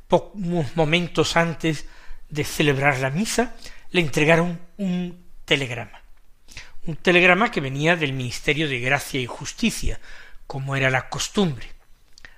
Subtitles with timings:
[0.09, 0.35] pocos
[0.75, 1.85] momentos antes
[2.27, 3.55] de celebrar la misa,
[3.91, 6.08] le entregaron un telegrama
[6.85, 9.99] un telegrama que venía del Ministerio de Gracia y Justicia,
[10.47, 11.67] como era la costumbre,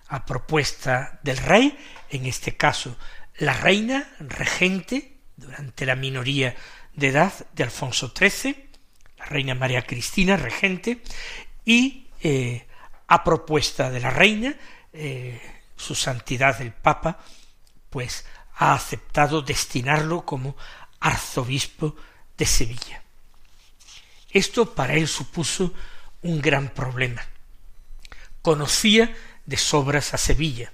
[0.07, 1.78] a propuesta del rey,
[2.09, 2.97] en este caso
[3.38, 6.56] la reina regente durante la minoría
[6.94, 8.69] de edad de Alfonso XIII,
[9.18, 11.02] la reina María Cristina regente,
[11.66, 12.68] y eh,
[13.08, 14.56] a propuesta de la reina,
[14.94, 15.41] eh,
[15.75, 17.19] su santidad el Papa,
[17.90, 18.25] pues
[18.56, 20.56] ha aceptado destinarlo como
[21.00, 21.96] arzobispo
[22.38, 23.01] de Sevilla.
[24.34, 25.74] Esto para él supuso
[26.22, 27.22] un gran problema.
[28.42, 29.16] Conocía
[29.46, 30.72] de sobras a Sevilla,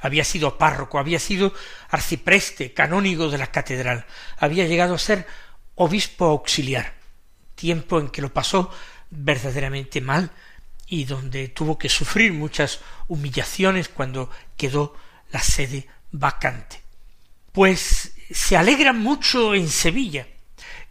[0.00, 1.52] había sido párroco, había sido
[1.90, 4.06] arcipreste, canónigo de la catedral,
[4.38, 5.26] había llegado a ser
[5.74, 6.94] obispo auxiliar,
[7.54, 8.70] tiempo en que lo pasó
[9.10, 10.30] verdaderamente mal
[10.86, 14.96] y donde tuvo que sufrir muchas humillaciones cuando quedó
[15.30, 16.80] la sede vacante.
[17.52, 20.26] Pues se alegra mucho en Sevilla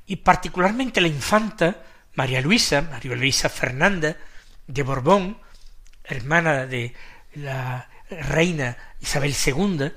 [0.06, 1.84] y particularmente la infanta
[2.18, 4.18] María Luisa, María Luisa Fernanda
[4.66, 5.40] de Borbón,
[6.04, 6.94] hermana de
[7.36, 9.92] la reina Isabel II,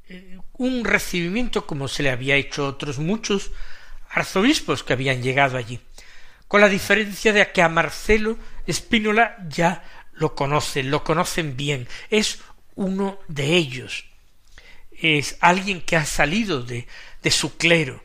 [0.10, 3.52] eh, un recibimiento como se le había hecho a otros muchos
[4.10, 5.80] arzobispos que habían llegado allí,
[6.48, 8.38] con la diferencia de que a Marcelo
[8.68, 9.84] Espínola ya
[10.14, 12.40] lo conocen, lo conocen bien, es
[12.76, 14.06] uno de ellos,
[15.02, 16.88] es alguien que ha salido de,
[17.22, 18.04] de su clero,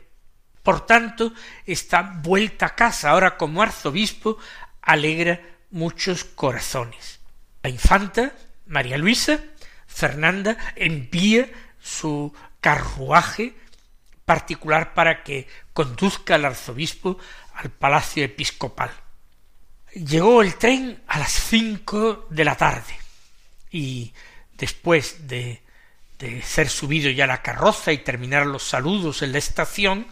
[0.63, 1.33] por tanto
[1.65, 4.37] está vuelta a casa ahora como arzobispo,
[4.81, 5.39] alegra
[5.71, 7.19] muchos corazones.
[7.63, 8.33] La infanta,
[8.65, 9.39] María Luisa,
[9.87, 11.49] Fernanda, envía
[11.81, 13.55] su carruaje
[14.25, 17.17] particular para que conduzca al arzobispo
[17.53, 18.91] al palacio episcopal.
[19.93, 22.93] Llegó el tren a las cinco de la tarde
[23.71, 24.13] y
[24.53, 25.61] después de,
[26.19, 30.07] de ser subido ya la carroza y terminar los saludos en la estación,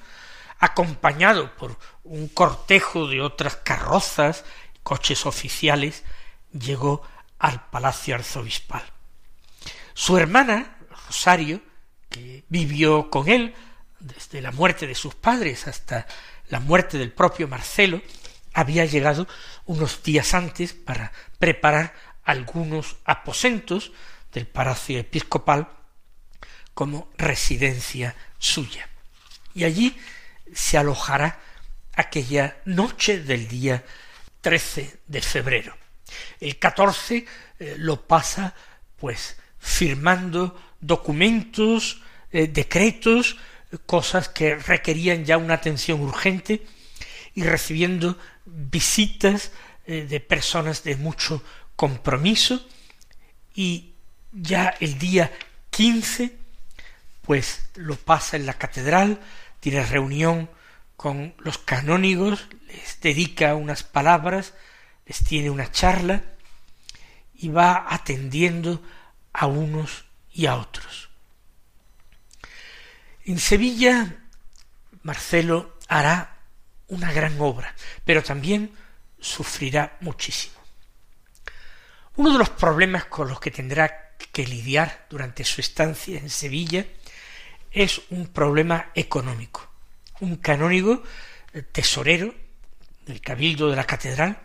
[0.59, 4.45] acompañado por un cortejo de otras carrozas,
[4.83, 6.03] coches oficiales,
[6.51, 7.01] llegó
[7.39, 8.83] al palacio arzobispal.
[9.93, 11.61] Su hermana, Rosario,
[12.09, 13.53] que vivió con él
[13.99, 16.05] desde la muerte de sus padres hasta
[16.49, 18.01] la muerte del propio Marcelo,
[18.53, 19.27] había llegado
[19.65, 21.93] unos días antes para preparar
[22.23, 23.91] algunos aposentos
[24.31, 25.69] del palacio episcopal
[26.75, 28.87] como residencia suya.
[29.55, 29.97] Y allí
[30.53, 31.39] se alojará
[31.93, 33.83] aquella noche del día
[34.41, 35.75] 13 de febrero.
[36.39, 37.25] El 14
[37.57, 38.53] eh, lo pasa
[38.97, 42.01] pues firmando documentos,
[42.31, 43.37] eh, decretos,
[43.85, 46.65] cosas que requerían ya una atención urgente
[47.33, 49.51] y recibiendo visitas
[49.87, 51.41] eh, de personas de mucho
[51.75, 52.65] compromiso
[53.55, 53.93] y
[54.31, 55.31] ya el día
[55.71, 56.44] 15
[57.25, 59.19] pues lo pasa en la catedral,
[59.59, 60.49] tiene reunión
[60.95, 64.53] con los canónigos, les dedica unas palabras,
[65.05, 66.23] les tiene una charla
[67.33, 68.81] y va atendiendo
[69.33, 71.09] a unos y a otros.
[73.25, 74.15] En Sevilla,
[75.01, 76.37] Marcelo hará
[76.87, 77.73] una gran obra,
[78.05, 78.71] pero también
[79.19, 80.55] sufrirá muchísimo.
[82.17, 86.85] Uno de los problemas con los que tendrá que lidiar durante su estancia en Sevilla
[87.75, 89.69] es un problema económico.
[90.21, 91.03] Un canónigo
[91.71, 92.33] tesorero
[93.05, 94.39] del cabildo de la catedral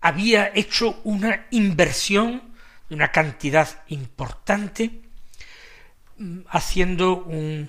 [0.00, 2.54] había hecho una inversión
[2.88, 5.02] de una cantidad importante
[6.18, 7.68] mm, haciendo un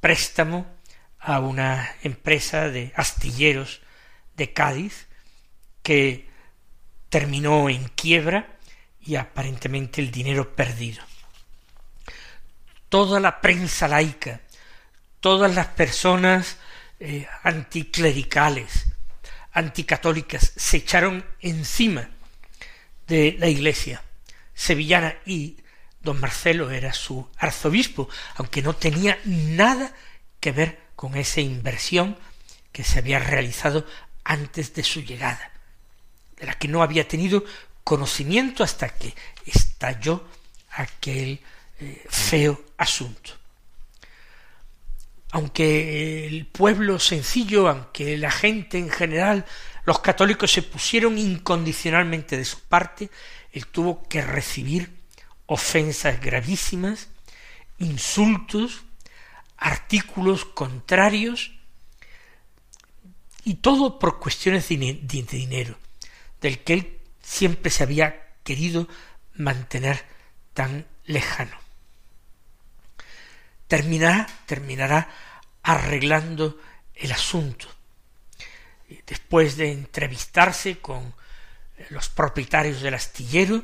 [0.00, 0.66] préstamo
[1.20, 3.82] a una empresa de astilleros
[4.36, 5.06] de Cádiz
[5.82, 6.28] que
[7.08, 8.58] terminó en quiebra
[9.00, 11.02] y aparentemente el dinero perdido.
[12.90, 14.42] Toda la prensa laica,
[15.20, 16.58] todas las personas
[16.98, 18.84] eh, anticlericales,
[19.52, 22.10] anticatólicas, se echaron encima
[23.06, 24.02] de la iglesia
[24.52, 25.56] sevillana y
[26.02, 29.94] Don Marcelo era su arzobispo, aunque no tenía nada
[30.38, 32.18] que ver con esa inversión
[32.72, 33.86] que se había realizado
[34.24, 35.50] antes de su llegada,
[36.38, 37.44] de la que no había tenido
[37.84, 39.14] conocimiento hasta que
[39.46, 40.26] estalló
[40.70, 41.40] aquel
[42.08, 43.32] feo asunto.
[45.32, 49.46] Aunque el pueblo sencillo, aunque la gente en general,
[49.84, 53.10] los católicos se pusieron incondicionalmente de su parte,
[53.52, 54.90] él tuvo que recibir
[55.46, 57.08] ofensas gravísimas,
[57.78, 58.82] insultos,
[59.56, 61.52] artículos contrarios,
[63.44, 65.78] y todo por cuestiones de dinero,
[66.40, 68.88] del que él siempre se había querido
[69.34, 70.04] mantener
[70.54, 71.59] tan lejano.
[73.70, 75.08] Terminará, terminará
[75.62, 76.58] arreglando
[76.92, 77.68] el asunto.
[79.06, 81.14] Después de entrevistarse con
[81.90, 83.62] los propietarios del astillero,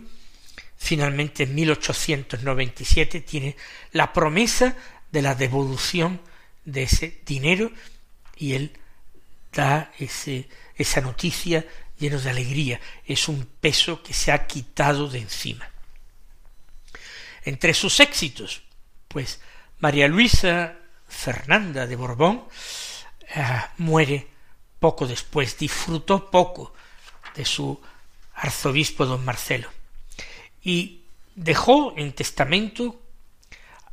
[0.76, 3.56] finalmente en 1897 tiene
[3.90, 4.76] la promesa
[5.10, 6.20] de la devolución
[6.64, 7.72] de ese dinero
[8.36, 8.78] y él
[9.52, 11.66] da ese, esa noticia
[11.98, 12.80] lleno de alegría.
[13.04, 15.68] Es un peso que se ha quitado de encima.
[17.42, 18.62] Entre sus éxitos,
[19.08, 19.40] pues
[19.78, 20.74] María Luisa
[21.06, 22.44] Fernanda de Borbón
[23.34, 23.44] eh,
[23.78, 24.26] muere
[24.78, 26.72] poco después, disfrutó poco
[27.34, 27.80] de su
[28.34, 29.68] arzobispo don Marcelo
[30.62, 31.02] y
[31.34, 33.02] dejó en testamento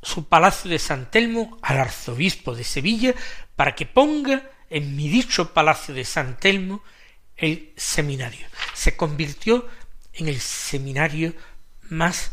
[0.01, 3.13] su palacio de San Telmo al arzobispo de Sevilla
[3.55, 6.81] para que ponga en mi dicho palacio de San Telmo
[7.35, 8.47] el seminario.
[8.73, 9.67] Se convirtió
[10.13, 11.33] en el seminario
[11.89, 12.31] más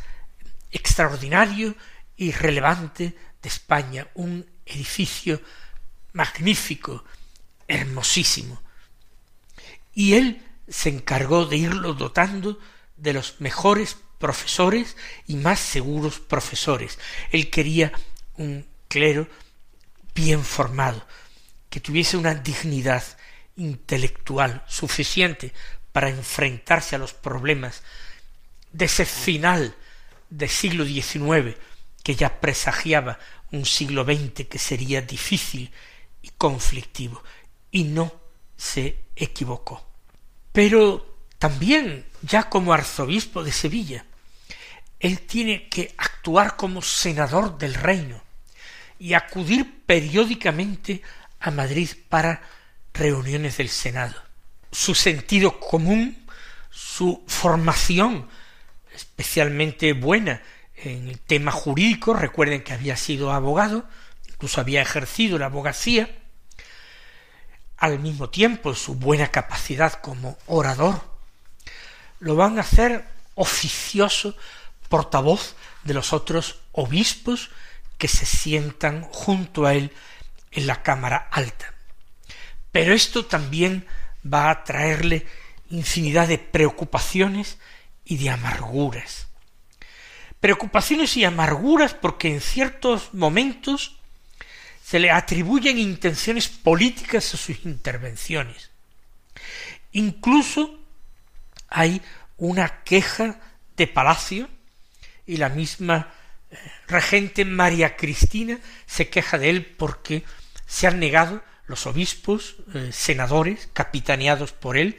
[0.71, 1.75] extraordinario
[2.17, 5.41] y relevante de España, un edificio
[6.13, 7.05] magnífico,
[7.67, 8.63] hermosísimo.
[9.95, 12.59] Y él se encargó de irlo dotando
[12.97, 16.99] de los mejores profesores y más seguros profesores.
[17.31, 17.93] Él quería
[18.37, 19.29] un clero
[20.15, 21.07] bien formado,
[21.71, 23.03] que tuviese una dignidad
[23.57, 25.53] intelectual suficiente
[25.93, 27.83] para enfrentarse a los problemas
[28.73, 29.75] de ese final
[30.29, 31.57] del siglo XIX
[32.03, 33.19] que ya presagiaba
[33.53, 35.71] un siglo XX que sería difícil
[36.23, 37.23] y conflictivo,
[37.71, 38.13] y no
[38.57, 39.87] se equivocó.
[40.53, 44.05] Pero también, ya como arzobispo de Sevilla,
[44.99, 48.23] él tiene que actuar como senador del reino
[48.99, 51.01] y acudir periódicamente
[51.41, 52.43] a Madrid para
[52.93, 54.15] reuniones del Senado.
[54.71, 56.27] Su sentido común,
[56.71, 58.29] su formación
[58.95, 60.43] especialmente buena
[60.83, 63.85] en el tema jurídico, recuerden que había sido abogado,
[64.29, 66.11] incluso había ejercido la abogacía,
[67.77, 71.03] al mismo tiempo su buena capacidad como orador,
[72.21, 74.37] lo van a hacer oficioso
[74.89, 77.51] portavoz de los otros obispos
[77.97, 79.93] que se sientan junto a él
[80.51, 81.73] en la cámara alta.
[82.73, 83.87] Pero esto también
[84.23, 85.27] va a traerle
[85.71, 87.59] infinidad de preocupaciones
[88.05, 89.30] y de amarguras.
[90.41, 93.97] Preocupaciones y amarguras porque en ciertos momentos
[94.83, 98.71] se le atribuyen intenciones políticas a sus intervenciones.
[99.93, 100.81] Incluso
[101.69, 102.03] hay
[102.39, 103.39] una queja
[103.77, 104.49] de Palacio
[105.27, 106.13] y la misma
[106.51, 106.57] eh,
[106.89, 110.25] regente María Cristina se queja de él porque
[110.67, 114.99] se han negado los obispos, eh, senadores, capitaneados por él,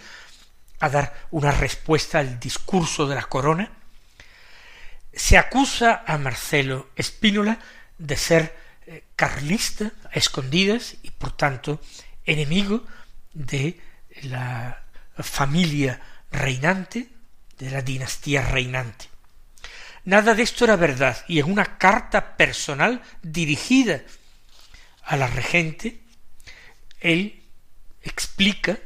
[0.80, 3.72] a dar una respuesta al discurso de la corona.
[5.14, 7.60] Se acusa a Marcelo Espínola
[7.98, 11.82] de ser eh, carlista a escondidas y por tanto
[12.26, 12.86] enemigo
[13.34, 13.80] de
[14.24, 14.84] la
[15.18, 16.02] familia
[16.32, 17.10] reinante,
[17.58, 19.10] de la dinastía reinante.
[20.06, 24.02] Nada de esto era verdad, y en una carta personal dirigida
[25.04, 26.02] a la regente,
[27.00, 27.44] él
[28.02, 28.80] explica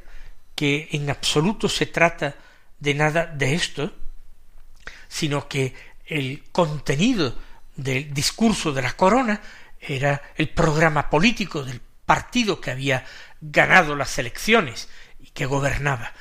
[0.55, 2.35] que en absoluto se trata
[2.79, 3.93] de nada de esto,
[5.07, 5.73] sino que
[6.05, 7.35] el contenido
[7.75, 9.41] del discurso de la corona
[9.79, 13.05] era el programa político del partido que había
[13.41, 16.13] ganado las elecciones y que gobernaba,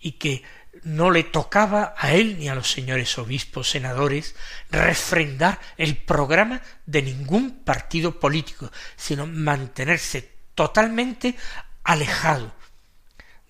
[0.00, 0.42] y que
[0.84, 4.34] no le tocaba a él ni a los señores obispos, senadores,
[4.70, 11.34] refrendar el programa de ningún partido político, sino mantenerse totalmente
[11.84, 12.52] alejado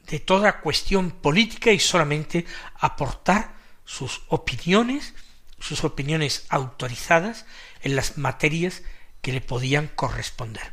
[0.06, 2.46] de toda cuestión política y solamente
[2.78, 3.52] aportar
[3.84, 5.14] sus opiniones,
[5.60, 7.46] sus opiniones autorizadas
[7.82, 8.82] en las materias
[9.22, 10.72] que le podían corresponder.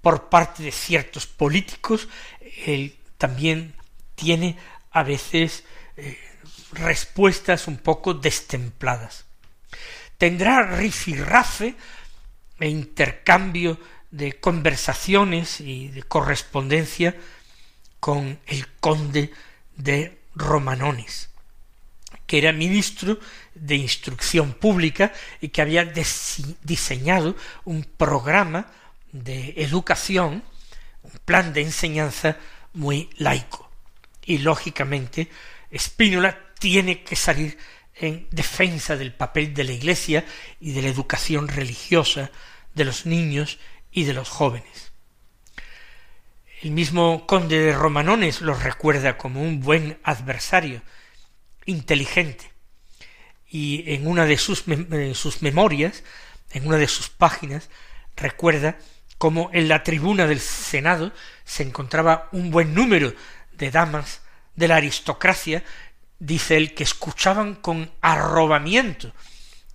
[0.00, 2.08] Por parte de ciertos políticos,
[2.66, 3.74] él también
[4.14, 4.58] tiene
[4.90, 5.64] a veces
[5.96, 6.18] eh,
[6.72, 9.24] respuestas un poco destempladas.
[10.18, 11.74] Tendrá rifirrafe
[12.58, 13.78] e intercambio
[14.10, 17.16] de conversaciones y de correspondencia
[17.98, 19.32] con el conde
[19.76, 21.30] de Romanones,
[22.32, 23.18] que era ministro
[23.54, 25.12] de instrucción pública
[25.42, 25.84] y que había
[26.62, 27.36] diseñado
[27.66, 28.72] un programa
[29.12, 30.42] de educación,
[31.02, 32.38] un plan de enseñanza
[32.72, 33.70] muy laico
[34.24, 35.28] y lógicamente
[35.76, 37.58] Spínola tiene que salir
[37.96, 40.24] en defensa del papel de la Iglesia
[40.58, 42.30] y de la educación religiosa
[42.72, 43.58] de los niños
[43.90, 44.92] y de los jóvenes.
[46.62, 50.80] El mismo conde de Romanones los recuerda como un buen adversario,
[51.66, 52.50] inteligente,
[53.48, 54.64] y en una de sus,
[55.14, 56.02] sus memorias,
[56.52, 57.68] en una de sus páginas,
[58.16, 58.78] recuerda
[59.18, 61.12] cómo en la tribuna del Senado
[61.44, 63.14] se encontraba un buen número
[63.52, 64.22] de damas
[64.56, 65.62] de la aristocracia,
[66.18, 69.12] dice él, que escuchaban con arrobamiento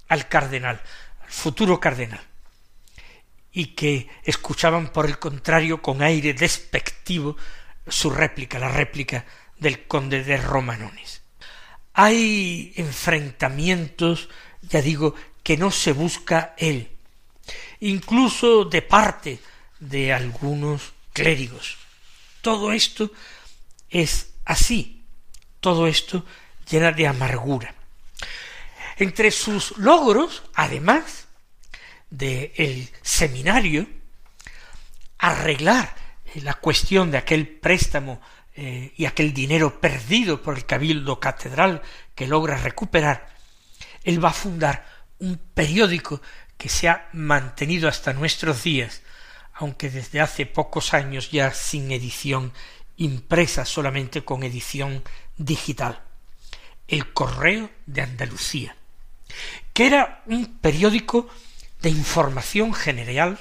[0.07, 0.81] al cardenal,
[1.21, 2.25] al futuro cardenal,
[3.51, 7.37] y que escuchaban por el contrario con aire despectivo
[7.87, 9.25] su réplica, la réplica
[9.57, 11.21] del conde de Romanones.
[11.99, 14.29] Hay enfrentamientos,
[14.61, 16.91] ya digo, que no se busca él,
[17.79, 19.39] incluso de parte
[19.79, 21.75] de algunos clérigos.
[22.43, 23.09] Todo esto
[23.89, 25.01] es así.
[25.59, 26.23] Todo esto
[26.69, 27.73] llena de amargura.
[28.97, 31.25] Entre sus logros, además
[32.11, 33.87] del el seminario,
[35.17, 35.95] arreglar
[36.35, 38.21] la cuestión de aquel préstamo
[38.59, 41.83] eh, y aquel dinero perdido por el cabildo catedral
[42.15, 43.29] que logra recuperar,
[44.03, 44.83] él va a fundar
[45.19, 46.23] un periódico
[46.57, 49.03] que se ha mantenido hasta nuestros días,
[49.53, 52.51] aunque desde hace pocos años ya sin edición
[52.95, 55.03] impresa, solamente con edición
[55.37, 56.01] digital.
[56.87, 58.75] El Correo de Andalucía,
[59.71, 61.29] que era un periódico
[61.83, 63.37] de información general,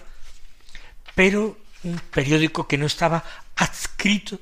[1.14, 3.24] pero un periódico que no estaba
[3.56, 4.38] adscrito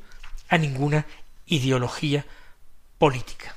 [0.48, 1.06] a ninguna
[1.46, 2.24] ideología
[2.98, 3.56] política.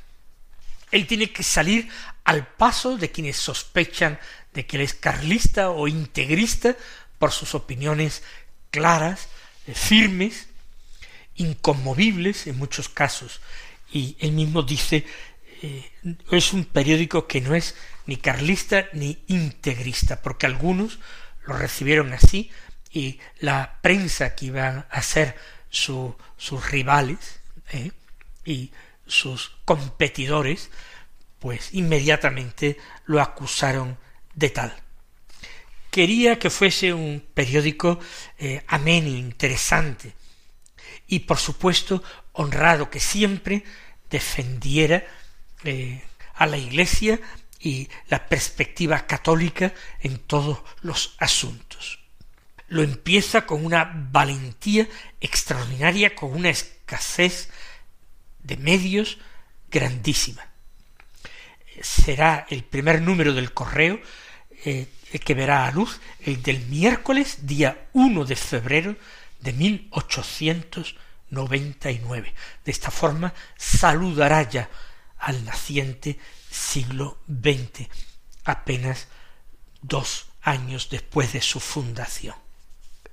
[0.91, 1.89] Él tiene que salir
[2.24, 4.20] al paso de quienes sospechan
[4.53, 6.75] de que él es carlista o integrista
[7.20, 8.24] por sus opiniones
[8.72, 9.27] claras,
[9.67, 10.48] eh, firmes,
[11.36, 13.41] inconmovibles en muchos casos.
[13.91, 15.06] Y él mismo dice,
[15.62, 15.91] eh,
[16.32, 17.75] es un periódico que no es
[18.06, 21.00] ni carlista ni integrista, porque algunos
[21.46, 22.51] lo recibieron así
[22.91, 25.36] y la prensa que iban a ser
[25.70, 27.40] sus rivales
[27.72, 27.92] ¿eh?
[28.46, 28.72] y
[29.06, 30.70] sus competidores,
[31.40, 33.98] pues inmediatamente lo acusaron
[34.34, 34.76] de tal.
[35.92, 38.00] Quería que fuese un periódico
[38.38, 40.14] eh, ameno, interesante,
[41.08, 43.64] y por supuesto honrado, que siempre
[44.10, 45.06] defendiera
[45.64, 46.04] eh,
[46.36, 47.20] a la Iglesia
[47.60, 51.97] y la perspectiva católica en todos los asuntos.
[52.68, 54.88] Lo empieza con una valentía
[55.22, 57.50] extraordinaria, con una escasez
[58.40, 59.20] de medios
[59.70, 60.48] grandísima.
[61.82, 64.01] Será el primer número del correo
[64.66, 64.88] eh,
[65.24, 68.98] que verá a luz el del miércoles día 1 de febrero
[69.40, 72.34] de 1899.
[72.66, 74.70] De esta forma saludará ya
[75.18, 77.88] al naciente siglo XX,
[78.44, 79.08] apenas
[79.82, 82.47] dos años después de su fundación.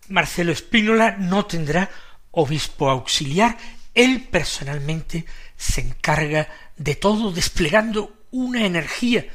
[0.09, 1.91] Marcelo Espínola no tendrá
[2.31, 3.57] obispo auxiliar,
[3.95, 5.25] él personalmente
[5.57, 9.27] se encarga de todo desplegando una energía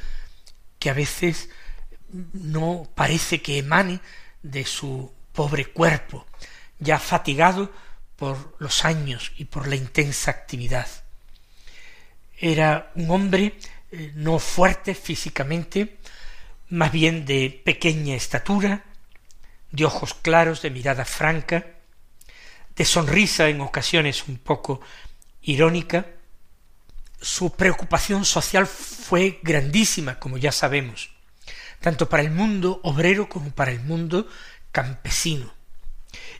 [0.78, 1.48] que a veces
[2.32, 4.00] no parece que emane
[4.42, 6.26] de su pobre cuerpo,
[6.78, 7.72] ya fatigado
[8.16, 10.88] por los años y por la intensa actividad.
[12.36, 13.58] Era un hombre
[13.92, 15.98] eh, no fuerte físicamente,
[16.68, 18.84] más bien de pequeña estatura,
[19.72, 21.66] de ojos claros, de mirada franca,
[22.76, 24.80] de sonrisa en ocasiones un poco
[25.42, 26.06] irónica.
[27.20, 31.10] Su preocupación social fue grandísima, como ya sabemos,
[31.80, 34.26] tanto para el mundo obrero como para el mundo
[34.72, 35.52] campesino.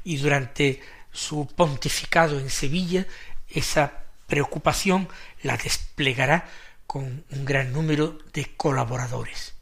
[0.05, 0.81] Y durante
[1.13, 3.07] su pontificado en Sevilla,
[3.49, 5.09] esa preocupación
[5.43, 6.49] la desplegará
[6.87, 9.55] con un gran número de colaboradores.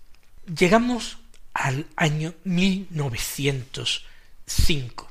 [0.46, 1.18] Llegamos
[1.54, 5.10] al año 1905.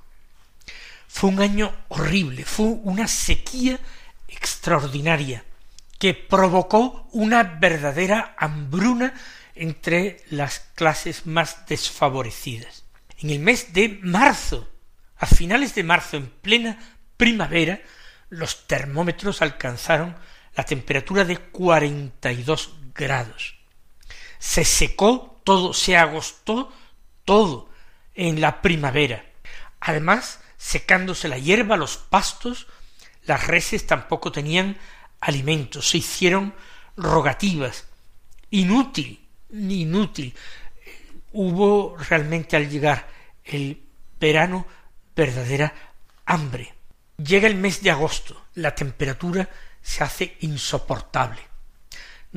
[1.07, 3.79] Fue un año horrible, fue una sequía
[4.27, 5.43] extraordinaria
[5.97, 9.13] que provocó una verdadera hambruna
[9.55, 12.83] entre las clases más desfavorecidas.
[13.19, 14.69] En el mes de marzo,
[15.17, 16.77] a finales de marzo, en plena
[17.17, 17.81] primavera,
[18.29, 20.15] los termómetros alcanzaron
[20.55, 23.55] la temperatura de cuarenta y dos grados.
[24.37, 26.73] Se secó todo, se agostó
[27.23, 27.69] todo
[28.15, 29.23] en la primavera.
[29.79, 32.67] Además, secándose la hierba, los pastos,
[33.23, 34.75] las reses tampoco tenían
[35.21, 36.53] alimentos, se hicieron
[36.97, 37.87] rogativas.
[38.51, 40.35] Inútil, inútil.
[41.31, 43.07] Hubo realmente al llegar
[43.45, 43.81] el
[44.19, 44.67] verano
[45.15, 45.73] verdadera
[46.25, 46.73] hambre.
[47.15, 49.49] Llega el mes de agosto, la temperatura
[49.81, 51.39] se hace insoportable.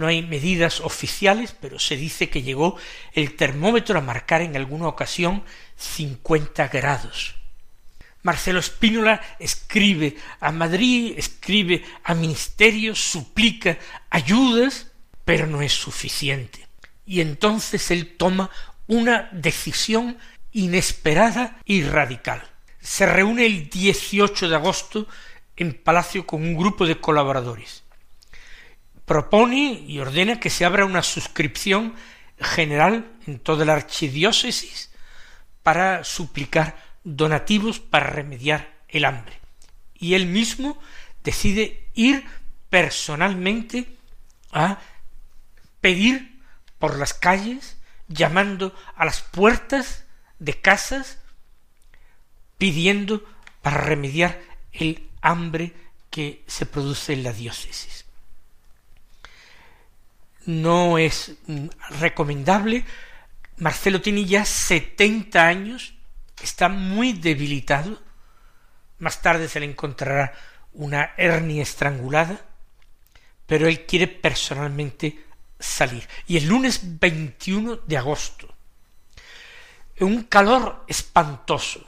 [0.00, 2.78] No hay medidas oficiales, pero se dice que llegó
[3.12, 5.44] el termómetro a marcar en alguna ocasión
[5.76, 7.34] cincuenta grados.
[8.22, 13.76] Marcelo Espínola escribe a Madrid, escribe a ministerios, suplica
[14.08, 14.86] ayudas,
[15.26, 16.66] pero no es suficiente.
[17.04, 18.48] Y entonces él toma
[18.86, 20.16] una decisión
[20.50, 22.42] inesperada y radical.
[22.80, 25.06] Se reúne el 18 de agosto
[25.56, 27.84] en Palacio con un grupo de colaboradores.
[29.10, 31.96] Propone y ordena que se abra una suscripción
[32.38, 34.92] general en toda la archidiócesis
[35.64, 39.40] para suplicar donativos para remediar el hambre.
[39.98, 40.78] Y él mismo
[41.24, 42.24] decide ir
[42.68, 43.88] personalmente
[44.52, 44.78] a
[45.80, 46.40] pedir
[46.78, 50.04] por las calles, llamando a las puertas
[50.38, 51.18] de casas,
[52.58, 53.24] pidiendo
[53.60, 54.40] para remediar
[54.72, 55.74] el hambre
[56.10, 58.04] que se produce en la diócesis.
[60.46, 61.66] No es mm,
[62.00, 62.84] recomendable.
[63.58, 65.94] Marcelo tiene ya setenta años
[66.42, 68.00] está muy debilitado,
[68.98, 70.32] más tarde se le encontrará
[70.72, 72.40] una hernia estrangulada,
[73.46, 75.24] pero él quiere personalmente
[75.58, 76.06] salir.
[76.26, 78.54] Y el lunes 21 de agosto,
[80.00, 81.86] un calor espantoso,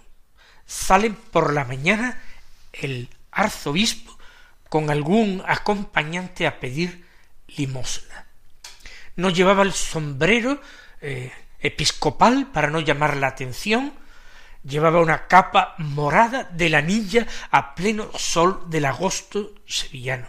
[0.66, 2.20] sale por la mañana
[2.72, 4.18] el arzobispo
[4.68, 7.06] con algún acompañante a pedir
[7.48, 8.26] limosna.
[9.16, 10.60] No llevaba el sombrero
[11.00, 13.92] eh, episcopal para no llamar la atención,
[14.64, 20.28] llevaba una capa morada de lanilla a pleno sol del agosto sevillano.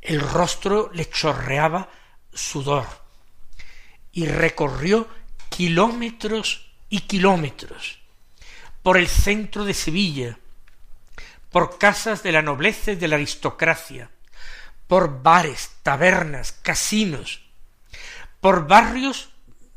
[0.00, 1.88] El rostro le chorreaba
[2.32, 2.86] sudor
[4.12, 5.08] y recorrió
[5.48, 8.00] kilómetros y kilómetros
[8.82, 10.38] por el centro de Sevilla,
[11.50, 14.10] por casas de la nobleza y de la aristocracia,
[14.86, 17.43] por bares, tabernas, casinos,
[18.44, 19.30] por barrios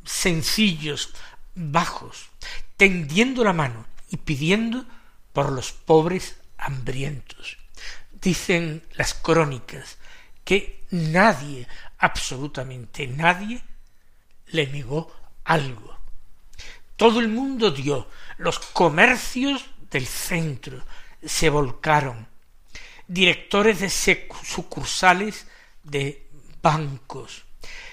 [0.04, 1.14] sencillos,
[1.56, 2.28] bajos,
[2.76, 4.84] tendiendo la mano y pidiendo
[5.32, 7.60] por los pobres hambrientos.
[8.12, 10.00] Dicen las crónicas
[10.44, 11.66] que nadie,
[11.98, 13.64] absolutamente nadie,
[14.48, 15.98] le negó algo.
[16.98, 20.84] Todo el mundo dio, los comercios del centro
[21.24, 22.28] se volcaron,
[23.08, 25.48] directores de sucursales
[25.84, 26.28] de
[26.62, 27.47] bancos,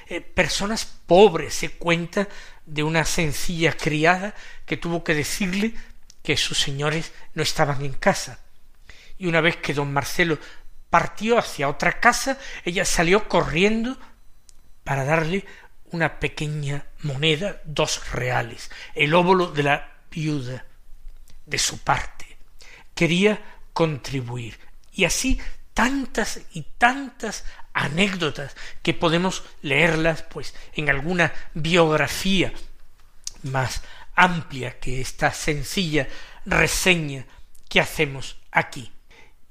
[0.08, 2.28] eh, personas pobres, se cuenta
[2.66, 4.34] de una sencilla criada
[4.66, 5.74] que tuvo que decirle
[6.22, 8.40] que sus señores no estaban en casa.
[9.18, 10.38] Y una vez que don Marcelo
[10.90, 13.98] partió hacia otra casa, ella salió corriendo
[14.84, 15.44] para darle
[15.86, 20.66] una pequeña moneda, dos reales, el óvulo de la viuda,
[21.46, 22.38] de su parte.
[22.94, 24.58] Quería contribuir.
[24.92, 25.40] Y así
[25.72, 32.52] tantas y tantas anécdotas que podemos leerlas pues en alguna biografía
[33.42, 33.82] más
[34.14, 36.08] amplia que esta sencilla
[36.46, 37.26] reseña
[37.68, 38.92] que hacemos aquí.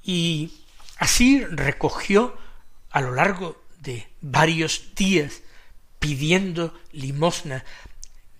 [0.01, 0.63] Y
[0.97, 2.35] así recogió
[2.89, 5.41] a lo largo de varios días
[5.99, 7.63] pidiendo limosna,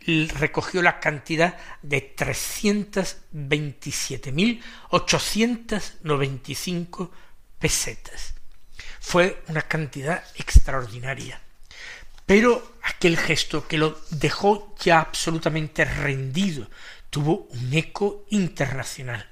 [0.06, 7.12] recogió la cantidad de trescientas veintisiete mil ochocientas noventa y cinco
[7.60, 8.36] pesetas.
[9.00, 11.40] Fue una cantidad extraordinaria.
[12.26, 16.70] Pero aquel gesto que lo dejó ya absolutamente rendido
[17.10, 19.30] tuvo un eco internacional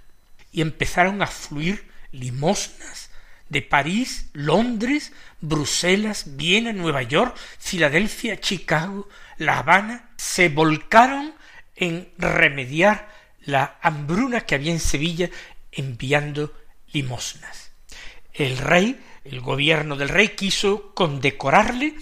[0.51, 3.09] y empezaron a fluir limosnas
[3.49, 11.33] de París, Londres, Bruselas, Viena, Nueva York, Filadelfia, Chicago, La Habana, se volcaron
[11.75, 13.09] en remediar
[13.41, 15.29] la hambruna que había en Sevilla
[15.71, 16.53] enviando
[16.91, 17.71] limosnas
[18.33, 21.95] el rey, el gobierno del rey quiso condecorarle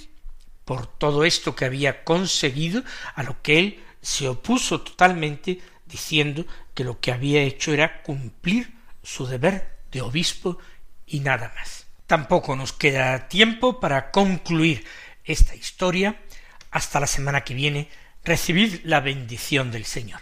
[0.65, 2.83] por todo esto que había conseguido,
[3.15, 8.73] a lo que él se opuso totalmente, diciendo que lo que había hecho era cumplir
[9.01, 10.59] su deber de obispo
[11.07, 11.87] y nada más.
[12.05, 14.85] Tampoco nos queda tiempo para concluir
[15.23, 16.21] esta historia.
[16.71, 17.89] Hasta la semana que viene,
[18.23, 20.21] recibid la bendición del Señor.